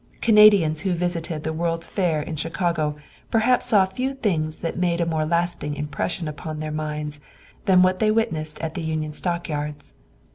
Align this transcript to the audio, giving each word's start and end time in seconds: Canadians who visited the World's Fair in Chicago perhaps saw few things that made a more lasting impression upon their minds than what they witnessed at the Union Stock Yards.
Canadians 0.19 0.81
who 0.81 0.93
visited 0.93 1.43
the 1.43 1.53
World's 1.53 1.87
Fair 1.87 2.23
in 2.23 2.35
Chicago 2.35 2.95
perhaps 3.29 3.67
saw 3.67 3.85
few 3.85 4.15
things 4.15 4.57
that 4.61 4.75
made 4.75 4.99
a 4.99 5.05
more 5.05 5.25
lasting 5.25 5.75
impression 5.75 6.27
upon 6.27 6.59
their 6.59 6.71
minds 6.71 7.19
than 7.65 7.83
what 7.83 7.99
they 7.99 8.09
witnessed 8.09 8.59
at 8.61 8.73
the 8.73 8.81
Union 8.81 9.13
Stock 9.13 9.47
Yards. 9.47 9.93